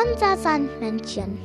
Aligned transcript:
Unser 0.00 0.36
Sandmännchen. 0.36 1.38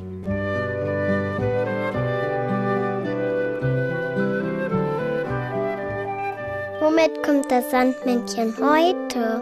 Womit 6.80 7.24
kommt 7.24 7.50
das 7.50 7.72
Sandmännchen 7.72 8.54
heute? 8.60 9.42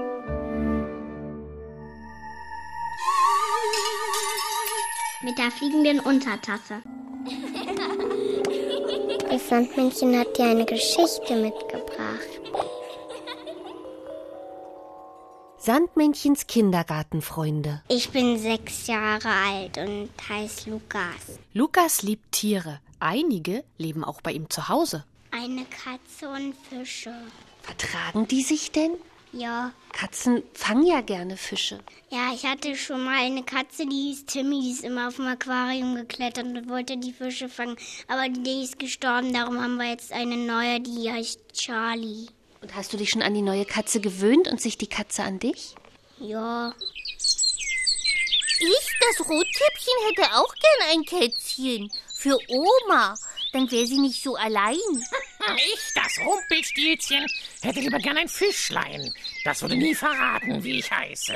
Mit 5.23 5.37
der 5.37 5.51
fliegenden 5.51 6.00
Untertasse. 6.00 6.82
Das 9.29 9.50
Sandmännchen 9.50 10.18
hat 10.18 10.37
dir 10.37 10.46
eine 10.46 10.65
Geschichte 10.65 11.36
mitgebracht. 11.36 12.40
Sandmännchens 15.64 16.48
Kindergartenfreunde. 16.48 17.84
Ich 17.88 18.10
bin 18.10 18.40
sechs 18.40 18.88
Jahre 18.88 19.30
alt 19.30 19.78
und 19.78 20.10
heiße 20.28 20.72
Lukas. 20.72 21.38
Lukas 21.54 22.02
liebt 22.02 22.32
Tiere. 22.32 22.80
Einige 23.00 23.64
leben 23.78 24.04
auch 24.04 24.22
bei 24.22 24.32
ihm 24.32 24.50
zu 24.50 24.70
Hause. 24.70 25.05
Eine 25.30 25.66
Katze 25.66 26.30
und 26.30 26.55
Fische. 26.68 27.14
Vertragen 27.62 28.28
die 28.28 28.42
sich 28.42 28.72
denn? 28.72 28.94
Ja. 29.34 29.72
Katzen 29.94 30.42
fangen 30.55 30.88
ja 30.88 31.02
gerne 31.02 31.38
Fische. 31.38 31.78
Ja, 32.10 32.34
ich 32.34 32.44
hatte 32.44 32.76
schon 32.76 33.04
mal 33.04 33.24
eine 33.24 33.44
Katze, 33.44 33.86
die 33.86 34.14
hieß 34.14 34.26
Timmy, 34.26 34.62
die 34.62 34.72
ist 34.72 34.84
immer 34.84 35.10
auf 35.10 35.18
dem 35.18 35.28
Aquarium 35.28 35.94
geklettert 35.94 36.46
und 36.46 36.70
wollte 36.70 36.98
die 36.98 37.14
Fische 37.14 37.50
fangen. 37.50 37.78
Aber 38.08 38.28
die 38.30 38.64
ist 38.64 38.80
gestorben, 38.80 39.32
darum 39.32 39.62
haben 39.62 39.78
wir 39.78 39.91
jetzt 39.91 40.12
eine 40.12 40.38
neue, 40.38 40.80
die 40.80 41.12
heißt 41.12 41.54
Charlie. 41.54 42.30
Und 42.62 42.76
hast 42.76 42.94
du 42.94 42.98
dich 42.98 43.10
schon 43.10 43.24
an 43.24 43.34
die 43.34 43.42
neue 43.42 43.66
Katze 43.66 44.00
gewöhnt 44.00 44.48
und 44.48 44.62
sich 44.62 44.78
die 44.78 44.88
Katze 44.88 45.24
an 45.24 45.40
dich? 45.40 45.76
Ja. 46.20 46.74
Ich, 48.60 48.99
das 48.99 49.27
Rotkäppchen, 49.27 49.94
hätte 50.08 50.35
auch 50.35 50.54
gern 50.54 50.90
ein 50.91 51.04
Kätzchen. 51.04 51.91
Für 52.13 52.38
Oma. 52.50 53.16
Dann 53.52 53.70
wäre 53.72 53.88
sie 53.88 53.98
nicht 53.98 54.22
so 54.24 54.35
allein. 54.35 54.77
Ich, 55.58 55.94
das 55.96 56.20
Rumpelstilzchen, 56.24 57.26
hätte 57.63 57.80
lieber 57.80 57.98
gern 57.98 58.16
ein 58.16 58.30
Fischlein. 58.30 59.12
Das 59.44 59.63
würde 59.63 59.76
nie 59.76 59.96
verraten, 59.96 60.63
wie 60.63 60.78
ich 60.78 60.91
heiße. 60.91 61.34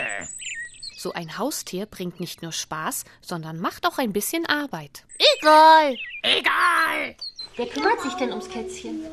So 0.95 1.11
ein 1.14 1.39
Haustier 1.39 1.88
bringt 1.88 2.19
nicht 2.19 2.44
nur 2.44 2.52
Spaß, 2.52 3.03
sondern 3.19 3.59
macht 3.59 3.88
auch 3.88 3.97
ein 3.97 4.14
bisschen 4.14 4.45
Arbeit. 4.45 5.05
Egal. 5.39 5.97
Egal! 6.21 7.16
Wer 7.55 7.67
kümmert 7.67 7.99
sich 8.03 8.14
denn 8.14 8.30
ums 8.30 8.47
Kätzchen? 8.47 9.08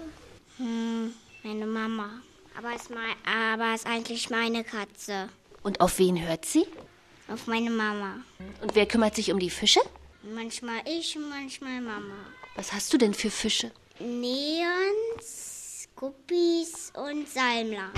Hm, 0.59 1.15
meine 1.45 1.67
Mama. 1.67 2.11
Aber 2.57 2.69
mein, 2.69 3.17
aber 3.25 3.75
ist 3.75 3.87
eigentlich 3.87 4.31
meine 4.31 4.65
Katze. 4.65 5.29
Und 5.63 5.81
auf 5.81 5.99
wen 5.99 6.21
hört 6.27 6.45
sie? 6.45 6.67
Auf 7.29 7.47
meine 7.47 7.71
Mama. 7.71 8.17
Und 8.61 8.75
wer 8.75 8.87
kümmert 8.87 9.17
sich 9.17 9.33
um 9.33 9.39
die 9.39 9.51
Fische? 9.51 9.81
Manchmal 10.23 10.81
ich 10.87 11.17
und 11.17 11.29
manchmal 11.29 11.81
Mama. 11.81 12.15
Was 12.55 12.73
hast 12.73 12.93
du 12.93 12.99
denn 12.99 13.15
für 13.15 13.31
Fische? 13.31 13.73
Neons, 13.99 15.89
Guppies 15.97 16.93
und 16.95 17.29
Salmler. 17.29 17.91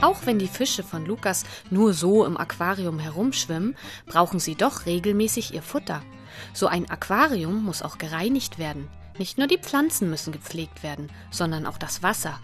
Auch 0.00 0.26
wenn 0.26 0.38
die 0.38 0.48
Fische 0.48 0.84
von 0.84 1.04
Lukas 1.04 1.44
nur 1.70 1.92
so 1.92 2.24
im 2.24 2.36
Aquarium 2.36 2.98
herumschwimmen, 2.98 3.76
brauchen 4.06 4.38
sie 4.38 4.54
doch 4.54 4.86
regelmäßig 4.86 5.52
ihr 5.54 5.62
Futter. 5.62 6.02
So 6.54 6.68
ein 6.68 6.88
Aquarium 6.88 7.64
muss 7.64 7.82
auch 7.82 7.98
gereinigt 7.98 8.58
werden. 8.58 8.88
Nicht 9.18 9.36
nur 9.36 9.48
die 9.48 9.58
Pflanzen 9.58 10.10
müssen 10.10 10.32
gepflegt 10.32 10.82
werden, 10.82 11.10
sondern 11.30 11.66
auch 11.66 11.78
das 11.78 12.02
Wasser. 12.02 12.40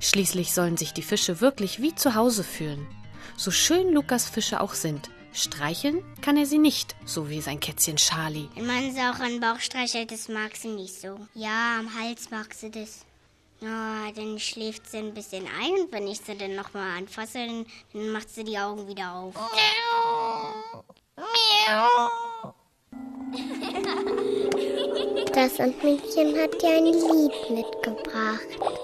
Schließlich 0.00 0.52
sollen 0.52 0.76
sich 0.76 0.92
die 0.92 1.02
Fische 1.02 1.40
wirklich 1.40 1.80
wie 1.80 1.94
zu 1.94 2.14
Hause 2.14 2.44
fühlen. 2.44 2.86
So 3.36 3.50
schön 3.50 3.92
Lukas 3.92 4.28
Fische 4.28 4.60
auch 4.60 4.74
sind, 4.74 5.10
streicheln 5.32 6.02
kann 6.20 6.36
er 6.36 6.46
sie 6.46 6.58
nicht, 6.58 6.94
so 7.04 7.30
wie 7.30 7.40
sein 7.40 7.60
Kätzchen 7.60 7.96
Charlie. 7.96 8.48
Wenn 8.54 8.66
man 8.66 8.92
sie 8.92 9.00
auch 9.00 9.20
an 9.20 9.30
den 9.30 9.40
Bauch 9.40 9.60
streichelt, 9.60 10.12
das 10.12 10.28
mag 10.28 10.56
sie 10.56 10.68
nicht 10.68 11.00
so. 11.00 11.18
Ja, 11.34 11.78
am 11.78 11.88
Hals 11.98 12.30
mag 12.30 12.52
sie 12.54 12.70
das. 12.70 13.04
Ja, 13.60 14.12
dann 14.14 14.38
schläft 14.38 14.88
sie 14.88 14.98
ein 14.98 15.14
bisschen 15.14 15.46
ein 15.60 15.84
und 15.84 15.92
wenn 15.92 16.06
ich 16.06 16.20
sie 16.20 16.36
dann 16.36 16.54
nochmal 16.54 16.98
anfasse, 16.98 17.38
dann, 17.38 17.66
dann 17.92 18.10
macht 18.10 18.30
sie 18.30 18.44
die 18.44 18.58
Augen 18.58 18.86
wieder 18.86 19.14
auf. 19.14 19.34
Das 25.34 25.56
Sandmännchen 25.56 26.36
hat 26.38 26.60
dir 26.60 26.76
ein 26.76 26.84
Lied 26.84 27.50
mitgebracht. 27.50 28.77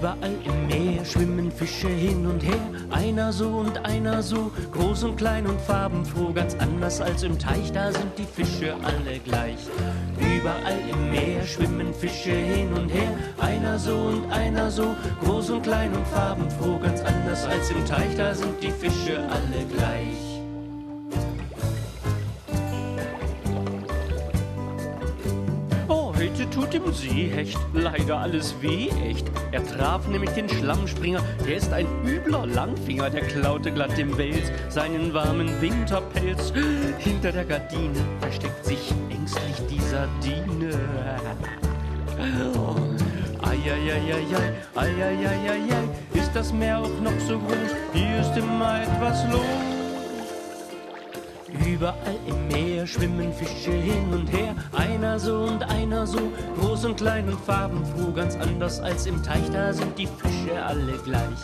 Überall 0.00 0.32
im 0.46 0.66
Meer 0.66 1.04
schwimmen 1.04 1.52
Fische 1.52 1.88
hin 1.88 2.26
und 2.26 2.42
her, 2.42 2.70
einer 2.88 3.34
so 3.34 3.48
und 3.48 3.84
einer 3.84 4.22
so, 4.22 4.50
groß 4.72 5.04
und 5.04 5.16
klein 5.16 5.46
und 5.46 5.60
farbenfroh, 5.60 6.32
ganz 6.32 6.54
anders 6.54 7.02
als 7.02 7.22
im 7.22 7.38
Teich, 7.38 7.70
da 7.70 7.92
sind 7.92 8.16
die 8.16 8.24
Fische 8.24 8.76
alle 8.82 9.18
gleich. 9.18 9.58
Überall 10.16 10.78
im 10.90 11.10
Meer 11.10 11.44
schwimmen 11.44 11.92
Fische 11.92 12.32
hin 12.32 12.72
und 12.72 12.88
her, 12.88 13.14
einer 13.40 13.78
so 13.78 13.94
und 13.94 14.32
einer 14.32 14.70
so, 14.70 14.96
groß 15.22 15.50
und 15.50 15.64
klein 15.64 15.94
und 15.94 16.06
farbenfroh, 16.06 16.78
ganz 16.78 17.02
anders 17.02 17.44
als 17.44 17.70
im 17.70 17.84
Teich, 17.84 18.16
da 18.16 18.34
sind 18.34 18.54
die 18.62 18.70
Fische 18.70 19.18
alle 19.18 19.66
gleich. 19.66 20.39
Tut 26.50 26.72
dem 26.72 26.92
Seehecht 26.92 27.58
leider 27.72 28.18
alles 28.18 28.54
weh, 28.60 28.88
echt. 29.08 29.30
Er 29.52 29.64
traf 29.64 30.06
nämlich 30.08 30.30
den 30.30 30.48
Schlammspringer, 30.48 31.22
der 31.46 31.56
ist 31.56 31.72
ein 31.72 31.86
übler 32.04 32.46
Langfinger, 32.46 33.10
der 33.10 33.22
klaute 33.22 33.70
glatt 33.70 33.96
dem 33.96 34.16
Wels 34.18 34.50
seinen 34.68 35.14
warmen 35.14 35.48
Winterpelz. 35.60 36.52
Hinter 36.98 37.32
der 37.32 37.44
Gardine 37.44 38.00
versteckt 38.20 38.64
sich 38.64 38.92
ängstlich 39.10 39.56
die 39.70 39.80
Sardine. 39.80 40.78
Eieieiei, 43.42 44.52
eieieiei, 44.74 45.88
ist 46.12 46.30
das 46.34 46.52
Meer 46.52 46.78
auch 46.78 47.00
noch 47.02 47.18
so 47.26 47.38
groß? 47.38 47.74
Hier 47.92 48.20
ist 48.20 48.36
immer 48.36 48.82
etwas 48.82 49.24
los. 49.30 49.69
Überall 51.66 52.18
im 52.26 52.48
Meer 52.48 52.86
schwimmen 52.86 53.32
Fische 53.32 53.72
hin 53.72 54.12
und 54.12 54.26
her, 54.32 54.54
einer 54.72 55.18
so 55.18 55.42
und 55.42 55.62
einer 55.62 56.06
so, 56.06 56.32
groß 56.58 56.84
und 56.84 56.96
klein 56.96 57.28
und 57.28 57.40
farbenfroh, 57.40 58.12
ganz 58.12 58.36
anders 58.36 58.80
als 58.80 59.06
im 59.06 59.22
Teich, 59.22 59.50
da 59.50 59.72
sind 59.72 59.98
die 59.98 60.06
Fische 60.06 60.62
alle 60.62 60.98
gleich. 61.04 61.40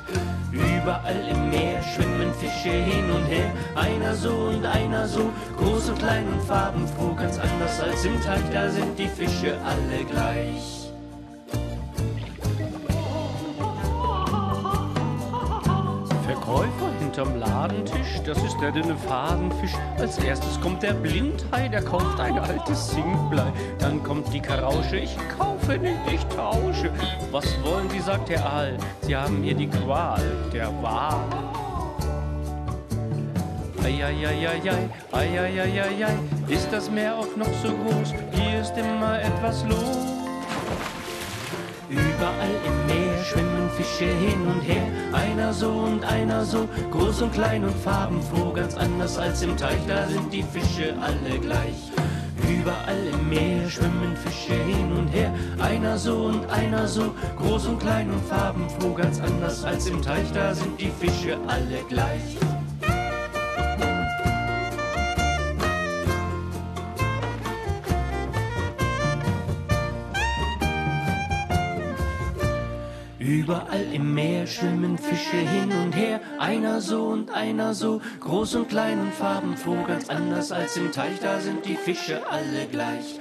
Überall 0.52 1.28
im 1.30 1.50
Meer 1.50 1.82
schwimmen 1.82 2.32
Fische 2.34 2.70
hin 2.70 3.10
und 3.10 3.26
her, 3.26 3.52
einer 3.74 4.14
so 4.14 4.30
und 4.30 4.64
einer 4.64 5.08
so, 5.08 5.30
groß 5.58 5.90
und 5.90 5.98
klein 5.98 6.26
und 6.28 6.42
farbenfroh, 6.42 7.14
ganz 7.14 7.38
anders 7.38 7.80
als 7.80 8.04
im 8.04 8.20
Teich, 8.22 8.44
da 8.52 8.70
sind 8.70 8.98
die 8.98 9.08
Fische 9.08 9.58
alle 9.64 10.04
gleich. 10.04 10.85
Hinterm 17.16 17.40
Ladentisch, 17.40 18.20
das 18.26 18.36
ist 18.42 18.60
der 18.60 18.72
dünne 18.72 18.94
Fadenfisch. 18.94 19.72
Als 19.98 20.18
erstes 20.18 20.60
kommt 20.60 20.82
der 20.82 20.92
Blindhai, 20.92 21.66
der 21.66 21.80
kauft 21.80 22.20
ein 22.20 22.38
altes 22.38 22.88
Zinkblei. 22.88 23.50
Dann 23.78 24.02
kommt 24.02 24.30
die 24.34 24.40
Karausche, 24.40 24.96
ich 24.96 25.16
kaufe 25.38 25.78
nicht, 25.78 25.96
ich 26.12 26.22
tausche. 26.26 26.90
Was 27.30 27.46
wollen 27.62 27.88
Sie, 27.88 28.00
sagt 28.00 28.28
der 28.28 28.44
Aal, 28.44 28.76
Sie 29.00 29.16
haben 29.16 29.42
hier 29.42 29.54
die 29.54 29.66
Qual 29.66 30.20
der 30.52 30.68
Wahl. 30.82 31.24
Eieieiei, 33.82 34.90
eieieiei, 35.10 36.18
ist 36.48 36.68
das 36.70 36.90
Meer 36.90 37.16
auch 37.16 37.34
noch 37.34 37.54
so 37.62 37.72
groß? 37.72 38.12
Hier 38.32 38.60
ist 38.60 38.76
immer 38.76 39.22
etwas 39.22 39.64
los. 39.64 39.96
Überall 41.88 42.50
im 42.66 42.85
Fische 43.76 44.06
hin 44.06 44.46
und 44.46 44.62
her, 44.62 44.86
einer 45.12 45.52
so 45.52 45.70
und 45.70 46.02
einer 46.02 46.44
so, 46.46 46.66
groß 46.90 47.22
und 47.22 47.32
klein 47.32 47.62
und 47.62 47.76
farbenfroh, 47.76 48.52
ganz 48.52 48.74
anders 48.74 49.18
als 49.18 49.42
im 49.42 49.54
Teich, 49.54 49.80
da 49.86 50.08
sind 50.08 50.32
die 50.32 50.42
Fische 50.42 50.94
alle 50.98 51.38
gleich. 51.38 51.92
Überall 52.48 53.06
im 53.12 53.28
Meer 53.28 53.68
schwimmen 53.68 54.16
Fische 54.16 54.54
hin 54.54 54.92
und 54.96 55.08
her, 55.08 55.30
einer 55.58 55.98
so 55.98 56.16
und 56.24 56.48
einer 56.48 56.88
so, 56.88 57.14
groß 57.36 57.66
und 57.66 57.78
klein 57.78 58.10
und 58.10 58.24
farbenfroh, 58.24 58.94
ganz 58.94 59.20
anders 59.20 59.62
als 59.62 59.86
im 59.86 60.00
Teich, 60.00 60.32
da 60.32 60.54
sind 60.54 60.80
die 60.80 60.90
Fische 60.98 61.36
alle 61.46 61.82
gleich. 61.88 62.38
Überall 73.46 73.92
im 73.92 74.12
Meer 74.12 74.44
schwimmen 74.44 74.98
Fische 74.98 75.36
hin 75.36 75.70
und 75.70 75.94
her, 75.94 76.20
einer 76.40 76.80
so 76.80 77.04
und 77.04 77.30
einer 77.30 77.74
so, 77.74 78.00
groß 78.18 78.56
und 78.56 78.68
klein 78.68 78.98
und 78.98 79.14
farbenfroh, 79.14 79.84
ganz 79.86 80.10
anders 80.10 80.50
als 80.50 80.76
im 80.76 80.90
Teich, 80.90 81.20
da 81.20 81.38
sind 81.38 81.64
die 81.64 81.76
Fische 81.76 82.28
alle 82.28 82.66
gleich. 82.66 83.20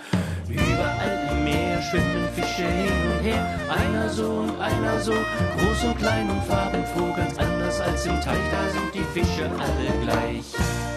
Überall 0.50 1.30
im 1.31 1.44
Meer 1.44 1.80
schwimmen 1.80 2.27
Fische 2.33 2.68
hin 2.68 3.12
und 3.12 3.24
her, 3.24 3.60
einer 3.69 4.10
so 4.10 4.31
und 4.31 4.60
einer 4.60 5.00
so, 5.00 5.13
groß 5.13 5.83
und 5.83 5.98
klein 6.00 6.27
und 6.27 6.42
farbenfroh, 6.45 7.13
ganz 7.16 7.38
anders 7.38 7.80
als 7.81 8.07
im 8.07 8.19
Teich, 8.22 8.50
da 8.51 8.69
sind 8.72 8.95
die 8.95 9.19
Fische 9.19 9.45
alle 9.45 10.06
gleich. 10.06 10.95